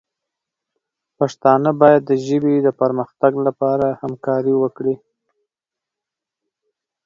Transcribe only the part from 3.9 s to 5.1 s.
همکاري وکړي.